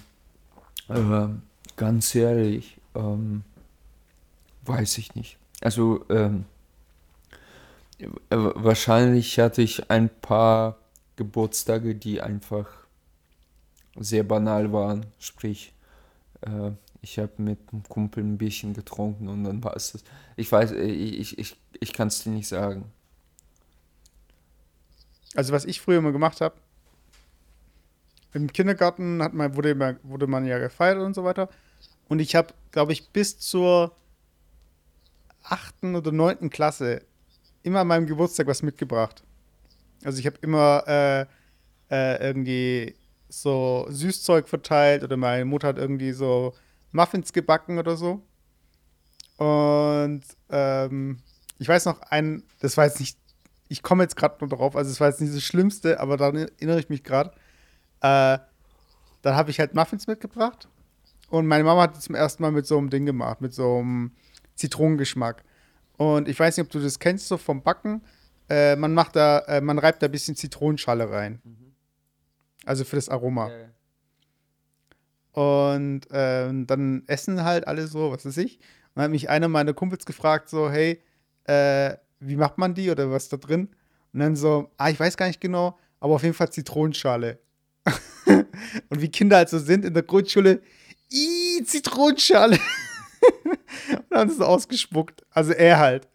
[0.89, 1.29] Äh,
[1.77, 3.45] ganz ehrlich, ähm,
[4.63, 5.39] weiß ich nicht.
[5.61, 6.45] Also, ähm,
[7.99, 10.79] äh, wahrscheinlich hatte ich ein paar
[11.17, 12.69] Geburtstage, die einfach
[13.97, 15.07] sehr banal waren.
[15.19, 15.73] Sprich,
[16.43, 16.71] äh,
[17.03, 20.05] ich habe mit einem Kumpel ein bisschen getrunken und dann war es das.
[20.37, 22.85] Ich weiß, ich, ich, ich, ich kann es dir nicht sagen.
[25.35, 26.57] Also was ich früher immer gemacht habe,
[28.35, 31.49] im Kindergarten hat man, wurde, immer, wurde man ja gefeiert und so weiter.
[32.09, 33.93] Und ich habe, glaube ich, bis zur
[35.43, 37.03] achten oder neunten Klasse
[37.63, 39.23] immer an meinem Geburtstag was mitgebracht.
[40.05, 41.27] Also ich habe immer äh,
[41.91, 42.95] äh, irgendwie
[43.29, 46.55] so Süßzeug verteilt oder meine Mutter hat irgendwie so
[46.93, 48.23] Muffins gebacken oder so.
[49.37, 51.19] Und ähm,
[51.59, 53.19] ich weiß noch, ein, das war jetzt nicht,
[53.69, 56.37] ich komme jetzt gerade nur drauf, also es war jetzt nicht das Schlimmste, aber daran
[56.37, 57.31] erinnere ich mich gerade.
[58.01, 58.39] Äh,
[59.23, 60.69] dann habe ich halt Muffins mitgebracht
[61.31, 64.13] und meine Mama hat zum ersten Mal mit so einem Ding gemacht, mit so einem
[64.55, 65.45] Zitronengeschmack.
[65.97, 68.03] Und ich weiß nicht, ob du das kennst, so vom Backen.
[68.49, 71.41] Äh, man macht da, äh, man reibt da ein bisschen Zitronenschale rein.
[71.45, 71.75] Mhm.
[72.65, 73.51] Also für das Aroma.
[73.51, 78.59] Ja, Und äh, dann essen halt alle so, was weiß ich.
[78.59, 81.03] Und dann hat mich einer meiner Kumpels gefragt, so, hey,
[81.45, 83.69] äh, wie macht man die oder was da drin?
[84.13, 87.39] Und dann so, ah, ich weiß gar nicht genau, aber auf jeden Fall Zitronenschale.
[88.27, 90.61] und wie Kinder halt so sind in der Grundschule,
[91.13, 92.59] i Zitronenschale.
[93.91, 95.25] und dann haben so ausgespuckt.
[95.31, 96.09] Also er halt.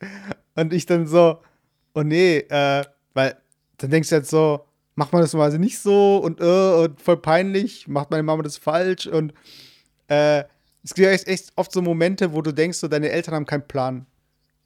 [0.55, 1.39] Und ich dann so,
[1.93, 3.37] oh nee, äh, weil
[3.77, 7.17] dann denkst du jetzt so, macht man das normalerweise nicht so und, äh, und voll
[7.17, 9.33] peinlich, macht meine Mama das falsch und
[10.07, 10.43] äh,
[10.83, 13.45] es gibt ja echt, echt oft so Momente, wo du denkst, so deine Eltern haben
[13.45, 14.05] keinen Plan.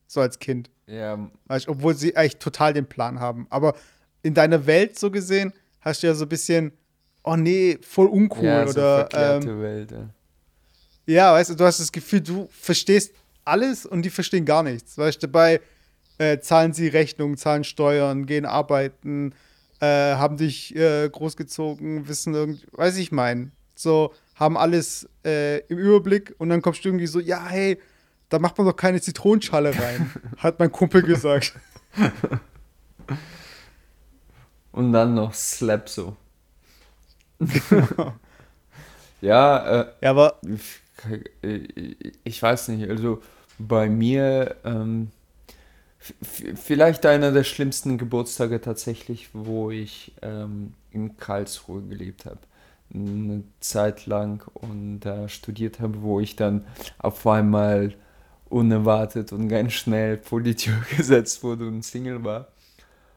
[0.08, 0.69] So als Kind.
[0.88, 1.30] Ja.
[1.45, 3.47] Weißt, obwohl sie eigentlich total den Plan haben.
[3.50, 3.76] Aber
[4.23, 6.71] in deiner Welt so gesehen hast du ja so ein bisschen,
[7.23, 9.10] oh nee, voll uncool ja, oder.
[9.12, 10.10] So ähm, Welt, ja.
[11.06, 13.13] ja, weißt du, du hast das Gefühl, du verstehst
[13.45, 14.97] alles und die verstehen gar nichts.
[14.97, 15.62] Weißt du, dabei
[16.17, 19.34] äh, zahlen sie Rechnungen, zahlen Steuern, gehen arbeiten,
[19.80, 25.78] äh, haben dich äh, großgezogen, wissen irgendwie, weiß ich mein, so haben alles äh, im
[25.78, 27.80] Überblick und dann kommst du irgendwie so, ja, hey,
[28.29, 31.53] da macht man doch keine Zitronenschale rein, hat mein Kumpel gesagt.
[34.71, 36.15] und dann noch Slap so.
[39.21, 40.39] ja, äh, ja, aber
[42.23, 43.21] ich weiß nicht, also
[43.59, 45.11] bei mir ähm,
[45.99, 52.39] vielleicht einer der schlimmsten Geburtstage tatsächlich, wo ich ähm, in Karlsruhe gelebt habe.
[52.93, 56.65] Eine Zeit lang und da äh, studiert habe, wo ich dann
[56.99, 57.93] auf einmal
[58.49, 62.47] unerwartet und ganz schnell vor die Tür gesetzt wurde und Single war.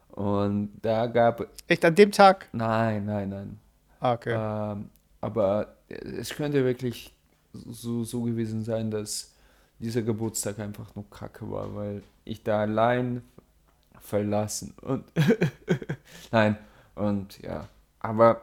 [0.09, 1.47] Und da gab.
[1.67, 2.49] Echt an dem Tag?
[2.51, 3.59] Nein, nein, nein.
[3.99, 4.33] Ah, okay.
[4.33, 4.89] Ähm,
[5.21, 7.13] aber es könnte wirklich
[7.53, 9.33] so, so gewesen sein, dass
[9.79, 13.23] dieser Geburtstag einfach nur kacke war, weil ich da allein
[13.99, 15.03] verlassen und
[16.31, 16.57] nein
[16.95, 17.67] und ja,
[17.99, 18.41] aber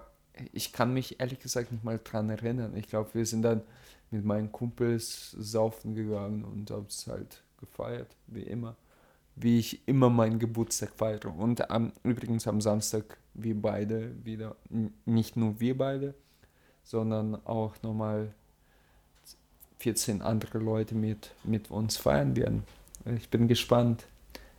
[0.52, 2.76] ich kann mich ehrlich gesagt nicht mal dran erinnern.
[2.76, 3.62] Ich glaube, wir sind dann
[4.10, 8.76] mit meinen Kumpels saufen gegangen und haben es halt gefeiert, wie immer.
[9.36, 11.32] Wie ich immer meinen Geburtstag feiere.
[11.36, 14.56] Und am, übrigens am Samstag wir beide wieder,
[15.04, 16.14] nicht nur wir beide,
[16.82, 18.34] sondern auch nochmal
[19.78, 22.64] 14 andere Leute mit, mit uns feiern werden.
[23.16, 24.06] Ich bin gespannt.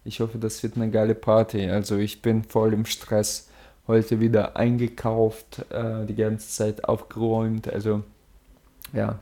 [0.06, 1.70] Ich hoffe, das wird eine geile Party.
[1.70, 3.50] Also ich bin voll im Stress.
[3.86, 7.68] Heute wieder eingekauft, äh, die ganze Zeit aufgeräumt.
[7.68, 8.04] Also
[8.94, 9.20] ja.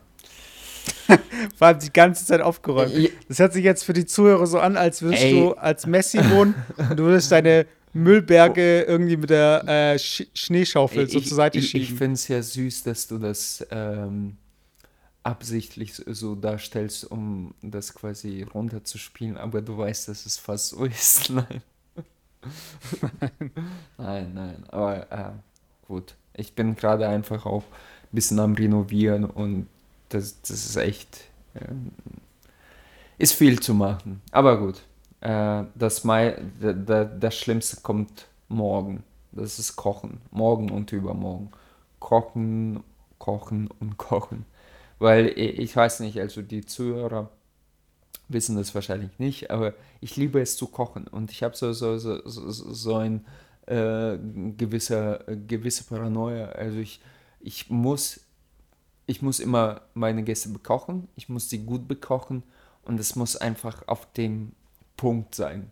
[1.60, 2.94] War die ganze Zeit aufgeräumt.
[3.28, 5.34] Das hört sich jetzt für die Zuhörer so an, als würdest Ey.
[5.34, 11.06] du als Messi wohnen und du würdest deine Müllberge irgendwie mit der äh, Sch Schneeschaufel
[11.06, 11.84] ich, so zur Seite ich, schieben.
[11.84, 14.38] Ich finde es ja süß, dass du das ähm,
[15.24, 21.30] absichtlich so darstellst, um das quasi runterzuspielen, aber du weißt, dass es fast so ist.
[21.32, 21.62] Nein.
[23.98, 24.64] nein, nein.
[24.70, 25.32] Aber äh,
[25.88, 26.16] gut.
[26.34, 29.68] Ich bin gerade einfach auch ein bisschen am Renovieren und
[30.10, 31.22] das, das ist echt.
[31.54, 31.74] Äh,
[33.18, 34.22] ist viel zu machen.
[34.32, 34.84] Aber gut.
[35.22, 39.04] Äh, das, das Schlimmste kommt morgen.
[39.32, 40.22] Das ist Kochen.
[40.32, 41.50] Morgen und übermorgen.
[42.00, 42.84] Kochen,
[43.18, 44.46] kochen und kochen.
[45.00, 47.30] Weil ich weiß nicht, also die Zuhörer
[48.30, 51.98] wissen das wahrscheinlich nicht, aber ich liebe es zu kochen und ich habe so, so,
[51.98, 53.26] so, so, so ein
[53.68, 54.18] äh,
[54.58, 56.48] gewisser, gewisse Paranoia.
[56.50, 57.00] Also ich,
[57.40, 58.22] ich muss
[59.08, 62.44] ich muss immer meine Gäste bekochen, ich muss sie gut bekochen
[62.84, 64.52] und es muss einfach auf dem
[64.98, 65.72] Punkt sein.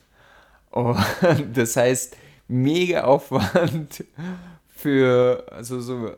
[0.71, 0.97] Und
[1.53, 2.17] das heißt,
[2.47, 4.03] mega Aufwand
[4.67, 6.15] für, also so,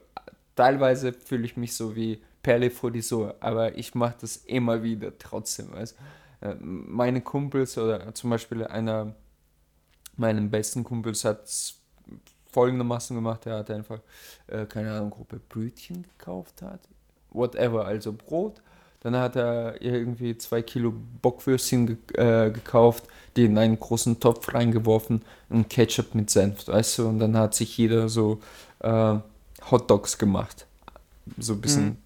[0.56, 4.84] teilweise fühle ich mich so wie Perle vor die Sohle, aber ich mache das immer
[4.84, 5.74] wieder trotzdem.
[5.76, 9.16] Äh, meine Kumpels oder zum Beispiel einer
[10.16, 11.48] meiner besten Kumpels hat
[12.52, 14.00] folgendermaßen gemacht, er hat einfach,
[14.48, 16.82] äh, keine Ahnung, Gruppe Brötchen gekauft hat,
[17.32, 18.62] whatever, also Brot.
[19.02, 24.54] Dann hat er irgendwie zwei Kilo Bockwürstchen ge äh, gekauft, die in einen großen Topf
[24.54, 28.40] reingeworfen und Ketchup mit Senf, weißt du, und dann hat sich jeder so
[28.80, 29.16] äh,
[29.70, 30.66] Hot Dogs gemacht.
[31.38, 31.98] So ein bisschen mhm.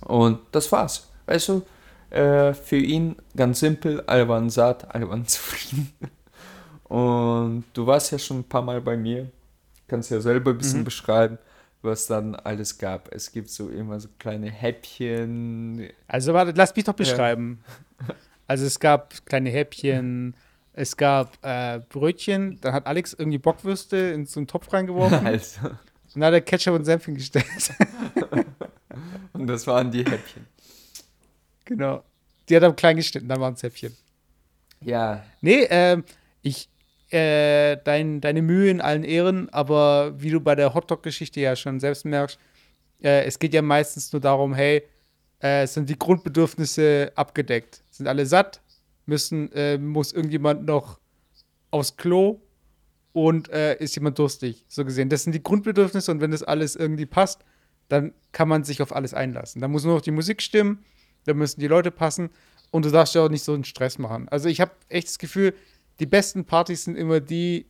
[0.00, 1.08] Und das war's.
[1.26, 1.62] Weißt du,
[2.10, 5.92] äh, für ihn ganz simpel, alle waren satt, alle waren zufrieden.
[6.84, 9.30] Und du warst ja schon ein paar Mal bei mir,
[9.88, 10.84] kannst ja selber ein bisschen mhm.
[10.84, 11.38] beschreiben.
[11.82, 13.12] Was dann alles gab.
[13.14, 15.88] Es gibt so immer so kleine Häppchen.
[16.08, 17.62] Also warte, lass mich doch beschreiben.
[18.06, 18.14] Ja.
[18.46, 20.36] Also es gab kleine Häppchen,
[20.72, 25.20] es gab äh, Brötchen, dann hat Alex irgendwie Bockwürste in so einen Topf reingeworfen.
[25.26, 25.60] Also.
[26.14, 27.44] Und dann hat er Ketchup und Senf hingestellt.
[29.34, 30.46] und das waren die Häppchen.
[31.66, 32.02] Genau.
[32.48, 33.94] Die hat er klein geschnitten, dann waren es Häppchen.
[34.80, 35.24] Ja.
[35.42, 36.02] Nee, äh,
[36.42, 36.70] ich,
[37.10, 41.80] äh, dein, deine Mühe in allen Ehren, aber wie du bei der Hotdog-Geschichte ja schon
[41.80, 42.38] selbst merkst,
[43.02, 44.82] äh, es geht ja meistens nur darum, hey,
[45.40, 47.82] äh, sind die Grundbedürfnisse abgedeckt?
[47.90, 48.60] Sind alle satt?
[49.04, 50.98] Müssen, äh, muss irgendjemand noch
[51.70, 52.40] aufs Klo?
[53.12, 54.66] Und äh, ist jemand durstig?
[54.68, 55.08] So gesehen.
[55.08, 57.44] Das sind die Grundbedürfnisse und wenn das alles irgendwie passt,
[57.88, 59.62] dann kann man sich auf alles einlassen.
[59.62, 60.84] Da muss nur noch die Musik stimmen,
[61.24, 62.30] da müssen die Leute passen
[62.70, 64.28] und du darfst ja auch nicht so einen Stress machen.
[64.28, 65.54] Also ich habe echt das Gefühl,
[66.00, 67.66] die besten Partys sind immer die,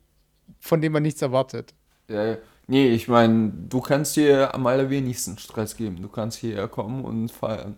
[0.60, 1.74] von denen man nichts erwartet.
[2.08, 2.36] Ja,
[2.66, 6.02] nee, ich meine, du kannst dir am allerwenigsten Stress geben.
[6.02, 7.76] Du kannst hierher kommen und feiern.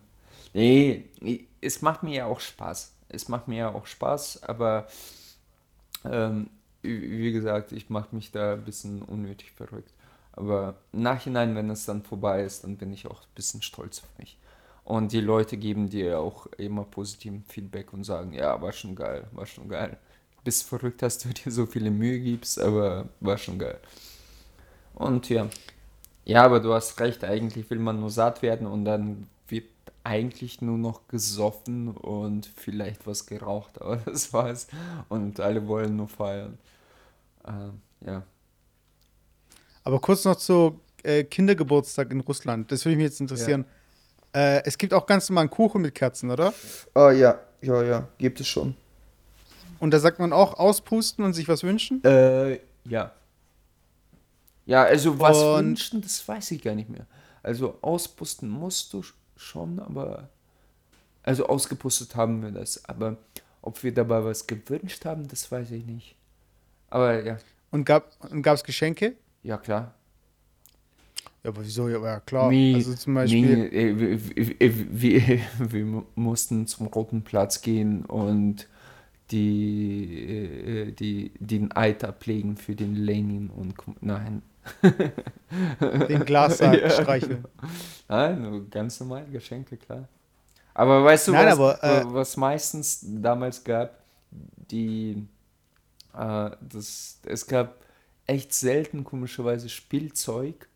[0.55, 1.05] Nee,
[1.61, 2.95] es macht mir ja auch Spaß.
[3.09, 4.87] Es macht mir ja auch Spaß, aber
[6.05, 6.51] ähm,
[6.83, 9.93] wie gesagt, ich mache mich da ein bisschen unnötig verrückt.
[10.33, 14.19] Aber Nachhinein, wenn es dann vorbei ist, dann bin ich auch ein bisschen stolz auf
[14.19, 14.39] mich.
[14.85, 19.27] Und die Leute geben dir auch immer positiven Feedback und sagen, ja, war schon geil,
[19.33, 19.99] war schon geil
[20.45, 23.79] bist verrückt, dass du dir so viele Mühe gibst, aber war schon geil.
[24.95, 25.49] Und ja.
[26.25, 29.65] Ja, aber du hast recht, eigentlich will man nur satt werden und dann wird
[30.05, 34.67] eigentlich nur noch gesoffen und vielleicht was geraucht, aber das war's.
[35.09, 36.59] Und alle wollen nur feiern.
[37.45, 38.23] Äh, ja.
[39.85, 42.71] Aber kurz noch zu äh, Kindergeburtstag in Russland.
[42.71, 43.65] Das würde mich jetzt interessieren.
[44.35, 44.59] Ja.
[44.59, 46.53] Äh, es gibt auch ganz normalen Kuchen mit Kerzen, oder?
[46.95, 48.77] Ah, ja, ja, ja, gibt es schon.
[49.81, 52.03] Und da sagt man auch auspusten und sich was wünschen?
[52.05, 53.13] Äh, ja.
[54.67, 57.07] Ja, also was und wünschen, das weiß ich gar nicht mehr.
[57.43, 59.03] Also auspusten musst du
[59.37, 60.29] schon, aber.
[61.23, 62.85] Also ausgepustet haben wir das.
[62.87, 63.17] Aber
[63.63, 66.17] ob wir dabei was gewünscht haben, das weiß ich nicht.
[66.91, 67.39] Aber ja.
[67.71, 69.15] Und gab es Geschenke?
[69.43, 69.95] Ja, klar.
[71.43, 71.89] Ja, aber wieso?
[71.89, 72.51] Ja, klar.
[72.51, 73.69] Nee, also zum Beispiel.
[73.71, 78.69] Nee, wir, wir, wir, mussten zum Roten Platz gehen und
[79.31, 84.43] die, äh, die den Eid ablegen für den Lenin und nein.
[86.11, 87.43] Den Glassack ja, streicheln.
[88.07, 90.07] Nein, ganz normal Geschenke, klar.
[90.75, 93.99] Aber weißt du, nein, was, aber, äh, was meistens damals gab,
[94.71, 95.27] die
[96.15, 97.83] äh, das, es gab
[98.27, 100.69] echt selten komischerweise Spielzeug,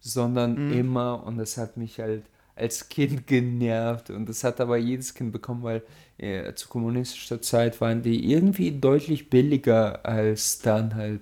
[0.00, 0.72] sondern mhm.
[0.72, 2.24] immer, und das hat mich halt
[2.56, 4.10] als Kind genervt.
[4.10, 5.82] Und das hat aber jedes Kind bekommen, weil
[6.18, 11.20] äh, zu kommunistischer Zeit waren die irgendwie deutlich billiger, als dann halt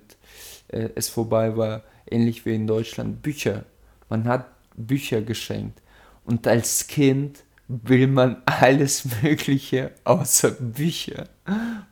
[0.69, 3.65] äh, es vorbei war, ähnlich wie in Deutschland, Bücher.
[4.09, 5.81] Man hat Bücher geschenkt.
[6.23, 11.27] Und als Kind will man alles Mögliche außer Bücher,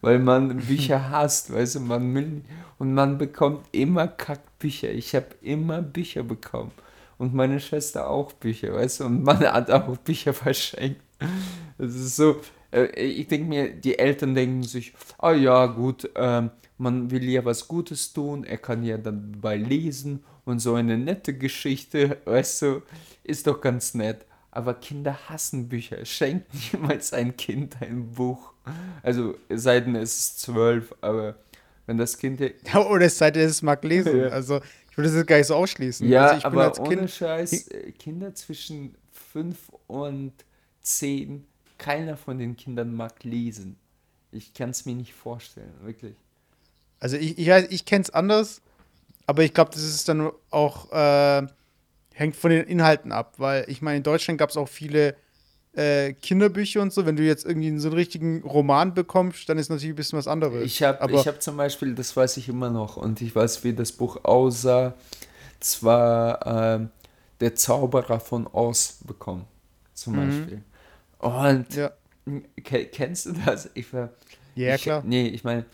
[0.02, 2.42] weil man Bücher hasst, weißt du, man will,
[2.80, 4.92] und man bekommt immer Kackbücher.
[4.92, 6.72] Ich habe immer Bücher bekommen
[7.18, 11.02] und meine Schwester auch Bücher, weißt du, und man hat auch Bücher verschenkt.
[11.78, 16.10] Das ist so, äh, ich denke mir, die Eltern denken sich, ah oh ja, gut,
[16.16, 20.76] ähm, man will ja was Gutes tun, er kann ja dann dabei lesen und so
[20.76, 22.82] eine nette Geschichte, weißt du,
[23.24, 24.26] ist doch ganz nett.
[24.52, 26.06] Aber Kinder hassen Bücher.
[26.06, 28.54] Schenkt niemals ein Kind ein Buch.
[29.02, 31.36] Also, seitdem es ist zwölf, aber
[31.88, 32.40] wenn das Kind.
[32.40, 34.20] Ja, oder es sei denn, es mag lesen.
[34.20, 34.28] Ja.
[34.28, 34.62] Also,
[34.94, 36.08] ich würde das gar nicht so ausschließen.
[36.08, 40.34] Ja, also aber ohne kind Scheiß, äh, Kinder zwischen 5 und
[40.82, 41.48] 10,
[41.80, 43.80] keiner von den Kindern mag lesen.
[44.32, 46.16] Ich kann es mir nicht vorstellen, wirklich.
[47.00, 48.62] Also ich, ich, ich kenne es anders,
[49.26, 51.48] aber ich glaube, das ist dann auch, äh,
[52.14, 55.16] hängt von den Inhalten ab, weil ich meine, in Deutschland gab es auch viele
[55.74, 59.70] äh, Kinderbücher und so, wenn du jetzt irgendwie so einen richtigen Roman bekommst, dann ist
[59.70, 60.64] natürlich ein bisschen was anderes.
[60.64, 63.92] Ich habe hab zum Beispiel, das weiß ich immer noch, und ich weiß, wie das
[63.92, 64.94] Buch aussah,
[65.60, 66.88] zwar äh,
[67.40, 69.46] Der Zauberer von Oz bekommen,
[69.94, 70.18] zum mhm.
[70.18, 70.64] Beispiel.
[71.20, 71.92] Und ja.
[72.64, 73.70] kennst du das?
[73.74, 74.10] Ich war,
[74.56, 75.02] ja, ich, klar.
[75.06, 75.66] Nee, ich meine,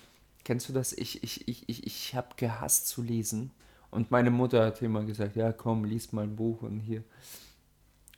[0.46, 0.94] kennst du das?
[0.94, 3.52] Ich, ich, ich, ich, ich habe gehasst zu lesen.
[3.92, 7.04] Und meine Mutter hat immer gesagt, ja komm, lies mal ein Buch und hier.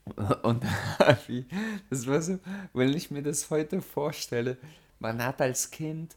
[0.44, 0.64] Und
[1.90, 2.40] das war so,
[2.74, 4.58] wenn ich mir das heute vorstelle,
[5.00, 6.16] man hat als Kind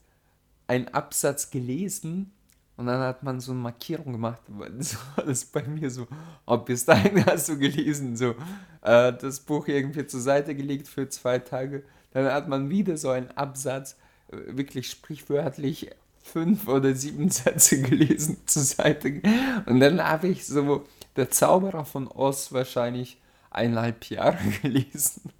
[0.67, 2.33] einen Absatz gelesen
[2.77, 4.43] und dann hat man so eine Markierung gemacht.
[4.79, 6.07] So war das bei mir so,
[6.47, 8.35] oh, bis dahin hast du gelesen, so
[8.83, 11.85] äh, das Buch irgendwie zur Seite gelegt für zwei Tage.
[12.13, 13.97] Dann hat man wieder so einen Absatz,
[14.29, 15.91] äh, wirklich sprichwörtlich
[16.23, 19.21] fünf oder sieben Sätze gelesen zur Seite.
[19.67, 20.85] Und dann habe ich so
[21.17, 23.19] der Zauberer von Oz wahrscheinlich
[23.55, 25.33] eineinhalb Jahre gelesen.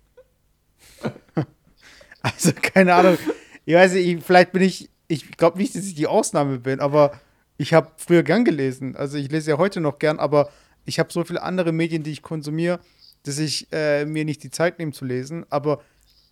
[2.23, 3.19] Also, keine Ahnung.
[3.67, 7.21] Ich weiß nicht, vielleicht bin ich, ich glaube nicht, dass ich die Ausnahme bin, aber
[7.59, 8.97] ich habe früher gern gelesen.
[8.97, 10.49] Also, ich lese ja heute noch gern, aber
[10.87, 12.81] ich habe so viele andere Medien, die ich konsumiere,
[13.25, 15.45] dass ich äh, mir nicht die Zeit nehme zu lesen.
[15.51, 15.83] Aber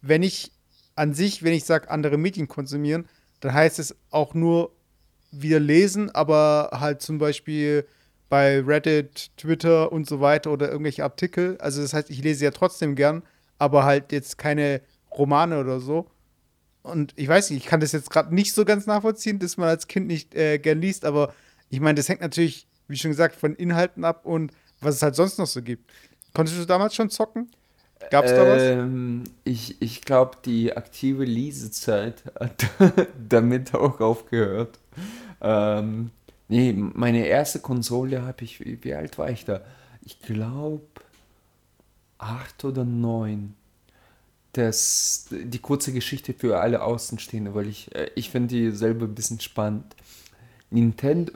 [0.00, 0.52] wenn ich
[0.94, 3.06] an sich, wenn ich sage, andere Medien konsumieren,
[3.40, 4.72] dann heißt es auch nur
[5.30, 7.86] wieder lesen, aber halt zum Beispiel
[8.32, 11.58] bei Reddit, Twitter und so weiter oder irgendwelche Artikel.
[11.60, 13.24] Also das heißt, ich lese ja trotzdem gern,
[13.58, 16.06] aber halt jetzt keine Romane oder so.
[16.80, 19.68] Und ich weiß nicht, ich kann das jetzt gerade nicht so ganz nachvollziehen, dass man
[19.68, 21.34] als Kind nicht äh, gern liest, aber
[21.68, 25.14] ich meine, das hängt natürlich, wie schon gesagt, von Inhalten ab und was es halt
[25.14, 25.92] sonst noch so gibt.
[26.32, 27.50] Konntest du damals schon zocken?
[28.10, 28.62] Gab es da was?
[28.62, 32.64] Ähm, ich ich glaube, die aktive Lesezeit hat
[33.28, 34.78] damit auch aufgehört.
[35.42, 36.12] Ähm,
[36.52, 39.62] nee, meine erste Konsole habe ich, wie, alt war ich da?
[40.04, 40.82] Ich glaube,
[42.18, 43.54] acht oder neun
[44.52, 49.14] das, die kurze Geschichte für alle Außenstehende, weil ich, äh, ich finde die selber ein
[49.14, 49.96] bisschen spannend.
[50.70, 51.32] Nintendo.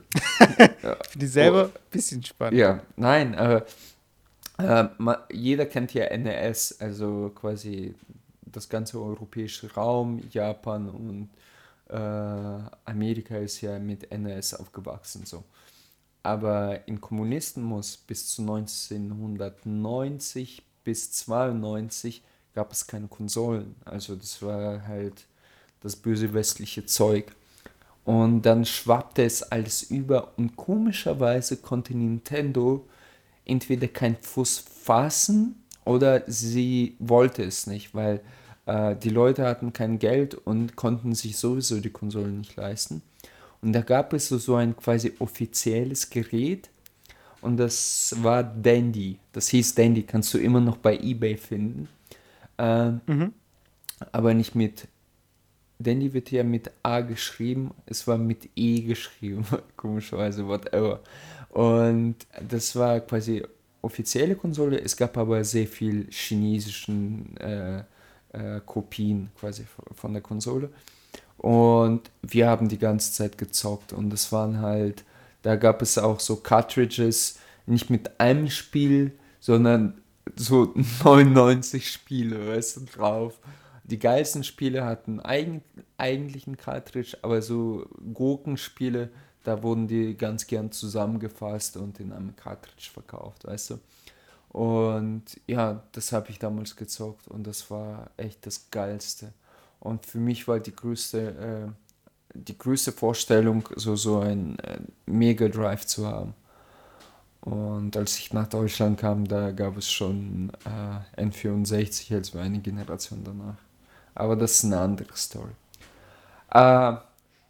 [1.15, 2.59] die selber ein oh, bisschen spannend.
[2.59, 3.65] Ja, nein, aber
[4.59, 7.95] äh, man, jeder kennt ja NES, also quasi
[8.41, 11.27] das ganze europäische Raum, Japan und äh,
[11.89, 15.45] Amerika ist ja mit NES aufgewachsen so.
[16.23, 22.23] Aber in Kommunismus bis zu 1990 bis 92
[22.53, 23.75] gab es keine Konsolen.
[23.85, 25.27] Also das war halt
[25.81, 27.31] das böse westliche Zeug.
[28.03, 32.87] Und dann schwappte es alles über und komischerweise konnte Nintendo
[33.45, 38.21] entweder keinen Fuß fassen oder sie wollte es nicht, weil äh,
[38.67, 43.01] die Leute hatten kein Geld und konnten sich sowieso die Konsolen nicht leisten.
[43.61, 46.69] Und da gab es so, so ein quasi offizielles Gerät
[47.41, 49.19] und das war Dandy.
[49.31, 51.87] Das hieß Dandy, kannst du immer noch bei eBay finden.
[52.57, 53.33] Äh, mhm.
[54.11, 54.87] Aber nicht mit.
[55.79, 59.45] Dandy wird ja mit A geschrieben, es war mit E geschrieben,
[59.77, 61.01] komischerweise, whatever.
[61.49, 62.15] Und
[62.49, 63.43] das war quasi
[63.81, 67.83] offizielle Konsole, es gab aber sehr viel chinesischen äh,
[68.37, 70.69] äh, Kopien quasi von der Konsole.
[71.37, 75.03] Und wir haben die ganze Zeit gezockt und es waren halt,
[75.43, 80.01] da gab es auch so Cartridges, nicht mit einem Spiel, sondern
[80.35, 80.73] so
[81.03, 83.39] 99 Spiele, weißt du, drauf.
[83.83, 85.63] Die geilsten Spiele hatten eigen,
[85.97, 89.09] eigentlich einen Cartridge, aber so Gurkenspiele,
[89.43, 93.79] da wurden die ganz gern zusammengefasst und in einem Cartridge verkauft, weißt du.
[94.49, 99.33] Und ja, das habe ich damals gezockt und das war echt das Geilste.
[99.79, 101.71] Und für mich war die größte,
[102.33, 106.33] äh, die größte Vorstellung, so, so ein äh, Mega Drive zu haben.
[107.41, 113.23] Und als ich nach Deutschland kam, da gab es schon äh, N64, also eine Generation
[113.23, 113.55] danach.
[114.15, 115.53] Aber das ist eine andere Story.
[116.51, 116.95] Äh,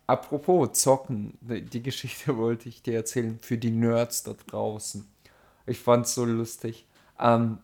[0.06, 5.08] apropos Zocken, die Geschichte wollte ich dir erzählen für die Nerds da draußen.
[5.68, 6.86] Ich fand es so lustig.
[7.20, 7.60] Ähm,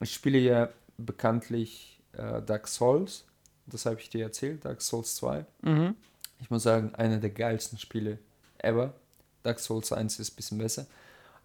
[0.00, 3.24] ich spiele ja bekanntlich äh, Dark Souls.
[3.66, 5.44] Das habe ich dir erzählt, Dark Souls 2.
[5.62, 5.94] Mhm.
[6.40, 8.18] Ich muss sagen, einer der geilsten Spiele
[8.58, 8.94] ever.
[9.42, 10.86] Dark Souls 1 ist ein bisschen besser.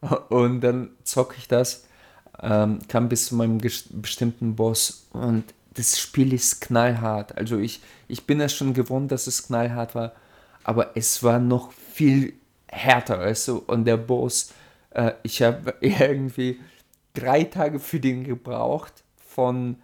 [0.30, 1.86] Und dann zocke ich das,
[2.42, 5.44] ähm, kam bis zu meinem bestimmten Boss und
[5.76, 7.38] das Spiel ist knallhart.
[7.38, 10.14] Also ich, ich bin es schon gewohnt, dass es knallhart war,
[10.64, 12.34] aber es war noch viel
[12.68, 13.58] härter, du?
[13.58, 14.52] Und der Boss,
[14.94, 16.60] äh, ich habe irgendwie
[17.14, 19.04] drei Tage für den gebraucht.
[19.18, 19.78] Von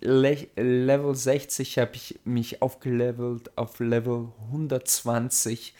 [0.00, 5.74] Le Level 60 habe ich mich aufgelevelt auf Level 120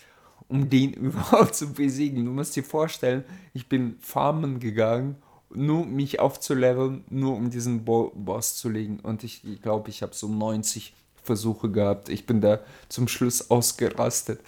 [0.49, 2.25] um den überhaupt zu besiegen.
[2.25, 5.17] Du musst dir vorstellen, ich bin farmen gegangen,
[5.55, 9.01] nur mich aufzuleveln, nur um diesen Bo Boss zu legen.
[9.01, 12.09] Und ich glaube, ich habe so 90 Versuche gehabt.
[12.09, 14.41] Ich bin da zum Schluss ausgerastet.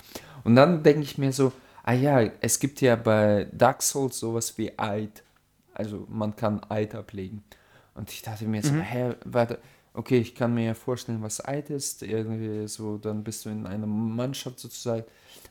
[0.44, 1.52] Und dann denke ich mir so,
[1.88, 5.22] ah ja, es gibt ja bei Dark Souls sowas wie Eid.
[5.72, 7.44] Also man kann Eid ablegen.
[7.94, 8.80] Und ich dachte mir so, mhm.
[8.80, 9.58] hä, warte,
[9.94, 12.02] okay, ich kann mir ja vorstellen, was Eid ist.
[12.02, 15.04] Irgendwie so, dann bist du in einer Mannschaft sozusagen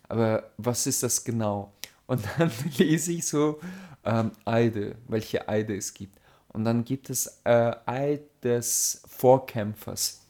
[0.09, 1.73] aber was ist das genau?
[2.05, 3.59] Und dann lese ich so
[4.05, 6.19] ähm, Eide, welche Eide es gibt.
[6.49, 10.21] Und dann gibt es äh, Eid des Vorkämpfers.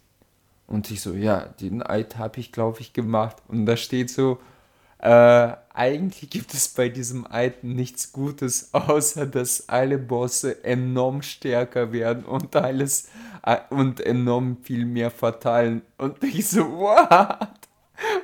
[0.65, 3.37] Und ich so, ja, den Eid habe ich, glaube ich, gemacht.
[3.47, 4.39] Und da steht so,
[4.99, 11.91] äh, eigentlich gibt es bei diesem Eid nichts Gutes, außer dass alle Bosse enorm stärker
[11.91, 13.09] werden und alles
[13.43, 15.83] äh, und enorm viel mehr verteilen.
[15.97, 17.49] Und ich so, what?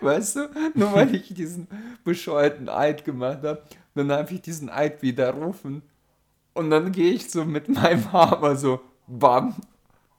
[0.01, 0.49] Weißt du?
[0.73, 1.67] Nur weil ich diesen
[2.03, 3.63] bescheuerten Eid gemacht habe.
[3.95, 5.83] Dann habe ich diesen Eid widerrufen
[6.53, 9.55] Und dann gehe ich so mit meinem Hammer so, bam,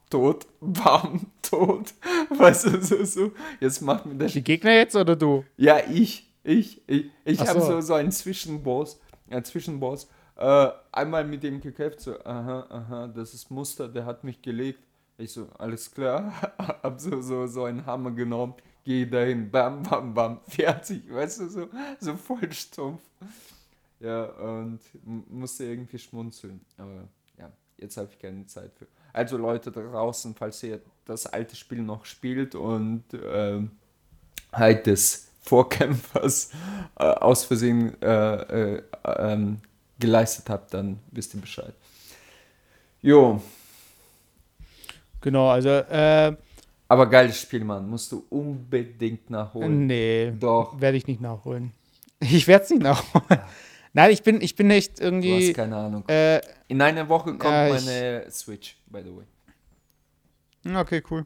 [0.08, 1.94] tot, bam, tot.
[2.30, 3.32] Weißt du, so, so.
[3.60, 4.32] Jetzt macht mir das.
[4.32, 5.44] Die Gegner jetzt oder du?
[5.56, 6.30] Ja, ich.
[6.44, 6.82] Ich.
[6.86, 7.66] Ich, ich habe so.
[7.66, 9.00] so, so einen Zwischenboss.
[9.28, 10.08] Einen Zwischenboss.
[10.36, 14.80] Äh, einmal mit dem gekämpft, so, aha, aha, das ist Muster, der hat mich gelegt.
[15.16, 16.32] Ich so, alles klar.
[16.82, 18.54] hab so, so, so einen Hammer genommen.
[18.82, 21.02] Geh dahin, bam, bam, bam, fertig.
[21.08, 21.68] Weißt du, so,
[22.00, 23.00] so voll stumpf.
[24.00, 26.60] Ja, und musste irgendwie schmunzeln.
[26.76, 28.86] Aber ja, jetzt habe ich keine Zeit für.
[29.12, 33.70] Also Leute da draußen, falls ihr das alte Spiel noch spielt und ähm,
[34.52, 36.50] halt des Vorkämpfers
[36.98, 39.60] äh, aus Versehen äh, äh, ähm,
[39.98, 41.74] geleistet habt, dann wisst ihr Bescheid.
[43.02, 43.40] Jo,
[45.20, 46.36] Genau, also, äh,
[46.86, 47.88] aber geiles Spiel, Mann.
[47.88, 49.86] Musst du unbedingt nachholen.
[49.86, 50.78] nee, Doch.
[50.80, 51.72] werde ich nicht nachholen.
[52.20, 53.40] Ich werde es nicht nachholen.
[53.94, 56.04] Nein, ich bin, ich bin echt Du irgendwie, hast keine Ahnung.
[56.08, 60.76] äh, In einer Woche kommt Ja, meine Switch, by the way.
[60.76, 61.24] okay, cool.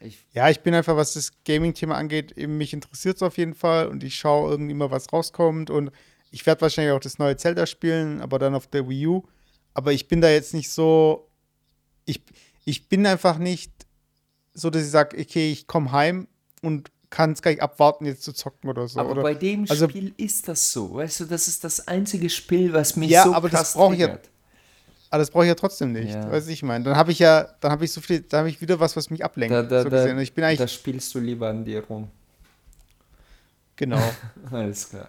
[0.00, 3.54] Ich, Ja, ich bin einfach, was das Gaming-Thema angeht, eben mich interessiert es auf jeden
[3.54, 5.90] Fall und ich schaue irgendwie immer, was rauskommt und
[6.30, 9.22] ich werde wahrscheinlich auch das neue Zelda spielen, aber dann auf der Wii U.
[9.74, 11.30] Aber ich bin da jetzt nicht so,
[12.04, 12.22] ich,
[12.64, 13.72] ich bin einfach nicht
[14.52, 16.28] so, dass ich sage, okay, ich komme heim
[16.62, 19.00] und kann es gar nicht abwarten, jetzt zu zocken oder so.
[19.00, 19.22] aber oder?
[19.22, 20.94] bei dem also- Spiel ist das so.
[20.94, 23.94] Weißt du, das ist das einzige Spiel, was mich Ja, so aber das krass brauche
[23.94, 24.18] ich ja-.
[25.10, 26.14] Aber das brauche ich ja trotzdem nicht.
[26.14, 26.30] Ja.
[26.30, 28.48] Weißt du, ich meine, dann habe ich ja, dann habe ich so viel, dann habe
[28.48, 29.54] ich wieder was, was mich ablenkt.
[29.54, 32.08] Da, da, so da, ich bin eigentlich, da spielst du lieber an dir rum.
[33.76, 34.02] genau.
[34.50, 35.08] Alles klar.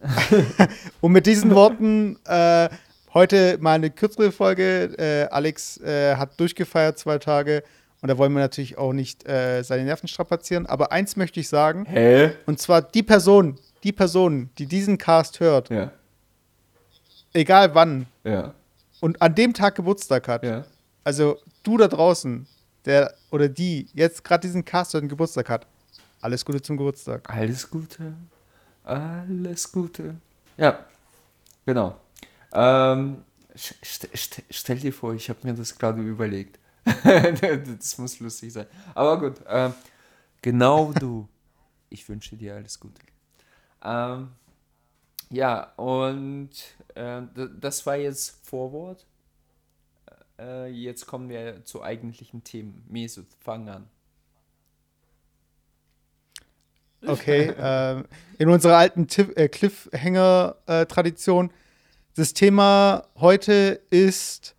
[1.00, 2.70] Und mit diesen Worten äh,
[3.12, 4.94] heute mal eine kürzere Folge.
[4.98, 7.62] Äh, Alex äh, hat durchgefeiert zwei Tage
[8.00, 10.66] und da wollen wir natürlich auch nicht äh, seine Nerven strapazieren.
[10.66, 12.30] Aber eins möchte ich sagen, Hä?
[12.46, 15.92] und zwar die Person, die Person, die diesen Cast hört, Ja,
[17.34, 18.54] egal wann ja,
[19.00, 20.64] und an dem Tag Geburtstag hat, ja.
[21.04, 22.46] also du da draußen,
[22.84, 25.66] der oder die jetzt gerade diesen Cast und Geburtstag hat,
[26.20, 27.28] alles Gute zum Geburtstag.
[27.30, 28.14] Alles Gute.
[28.84, 30.16] Alles Gute.
[30.56, 30.84] Ja,
[31.64, 31.96] genau.
[32.52, 33.24] Ähm,
[33.56, 36.58] st st stell dir vor, ich habe mir das gerade überlegt.
[36.84, 38.66] das muss lustig sein.
[38.94, 39.74] Aber gut, ähm,
[40.42, 41.28] genau du.
[41.92, 43.02] Ich wünsche dir alles Gute.
[43.82, 44.28] Ähm,
[45.32, 46.50] ja, und
[46.94, 47.22] äh,
[47.60, 49.06] das war jetzt Vorwort.
[50.38, 52.84] Äh, jetzt kommen wir zu eigentlichen Themen.
[52.88, 53.88] Mesut, fang an.
[57.06, 58.04] Okay, ähm,
[58.38, 59.06] in unserer alten
[59.36, 61.50] äh, Cliffhanger-Tradition.
[62.14, 64.54] das Thema heute ist